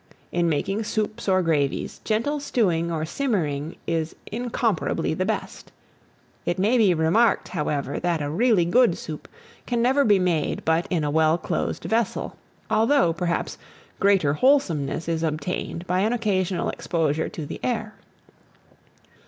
In 0.31 0.49
making 0.49 0.83
soups 0.83 1.29
or 1.29 1.43
gravies, 1.43 2.01
gentle 2.03 2.39
stewing 2.39 2.91
or 2.91 3.05
simmering 3.05 3.75
is 3.85 4.15
incomparably 4.31 5.13
the 5.13 5.27
best. 5.27 5.71
It 6.43 6.57
may 6.57 6.79
be 6.79 6.95
remarked, 6.95 7.49
however, 7.49 7.99
that 7.99 8.19
a 8.19 8.27
really 8.31 8.65
good 8.65 8.97
soup 8.97 9.27
can 9.67 9.79
never 9.79 10.03
be 10.03 10.17
made 10.17 10.65
but 10.65 10.87
in 10.89 11.03
a 11.03 11.11
well 11.11 11.37
closed 11.37 11.83
vessel, 11.83 12.35
although, 12.67 13.13
perhaps, 13.13 13.59
greater 13.99 14.33
wholesomeness 14.33 15.07
is 15.07 15.21
obtained 15.21 15.85
by 15.85 15.99
an 15.99 16.13
occasional 16.13 16.69
exposure 16.71 17.29
to 17.29 17.45
the 17.45 17.59
air. 17.61 17.93